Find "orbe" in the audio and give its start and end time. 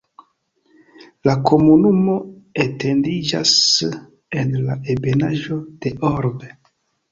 6.13-6.53